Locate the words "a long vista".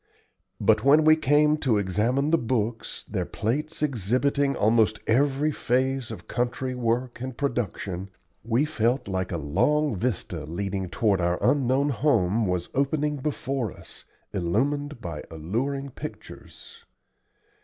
9.31-10.43